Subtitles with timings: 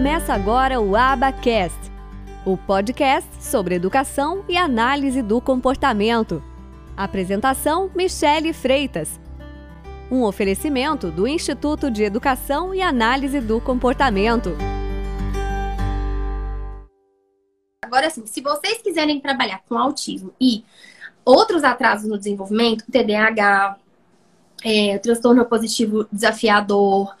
[0.00, 1.78] Começa agora o Abacast,
[2.46, 6.42] o podcast sobre educação e análise do comportamento.
[6.96, 9.20] Apresentação: Michele Freitas.
[10.10, 14.56] Um oferecimento do Instituto de Educação e Análise do Comportamento.
[17.84, 20.64] Agora, assim, se vocês quiserem trabalhar com autismo e
[21.26, 23.76] outros atrasos no desenvolvimento, TDAH,
[24.64, 27.14] é, transtorno positivo desafiador,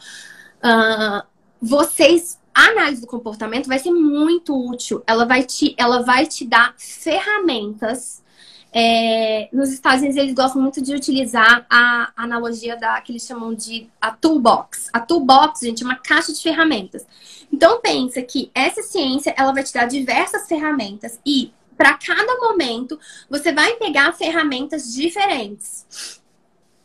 [0.64, 1.28] uh,
[1.60, 5.02] vocês a análise do comportamento vai ser muito útil.
[5.06, 8.22] Ela vai te, ela vai te dar ferramentas.
[8.70, 13.54] É, nos Estados Unidos eles gostam muito de utilizar a analogia da que eles chamam
[13.54, 14.90] de a toolbox.
[14.92, 17.06] A toolbox, gente, é uma caixa de ferramentas.
[17.50, 23.00] Então pensa que essa ciência ela vai te dar diversas ferramentas e para cada momento
[23.30, 26.20] você vai pegar ferramentas diferentes.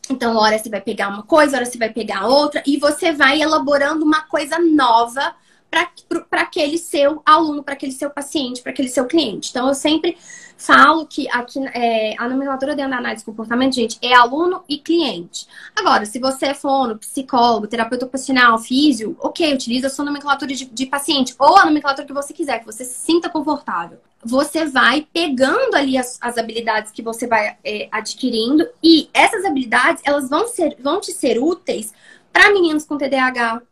[0.08, 3.42] Então, hora você vai pegar uma coisa, hora você vai pegar outra, e você vai
[3.42, 5.34] elaborando uma coisa nova
[5.70, 9.50] para aquele seu aluno, para aquele seu paciente, para aquele seu cliente.
[9.50, 10.16] Então, eu sempre
[10.56, 14.78] falo que aqui é, a nomenclatura dentro da análise de comportamento, gente, é aluno e
[14.78, 15.46] cliente.
[15.74, 20.64] Agora, se você é fono, psicólogo, terapeuta ocupacional, físio, ok, utiliza a sua nomenclatura de,
[20.64, 23.98] de paciente ou a nomenclatura que você quiser, que você se sinta confortável.
[24.24, 30.02] Você vai pegando ali as, as habilidades que você vai é, adquirindo e essas habilidades,
[30.04, 31.92] elas vão, ser, vão te ser úteis
[32.32, 33.62] para meninos com TDAH,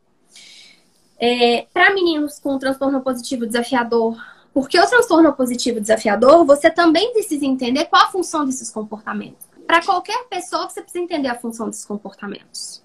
[1.25, 4.23] é, para meninos com transtorno positivo desafiador,
[4.53, 9.47] porque o transtorno positivo desafiador, você também precisa entender qual a função desses comportamentos.
[9.67, 12.84] Para qualquer pessoa, você precisa entender a função desses comportamentos.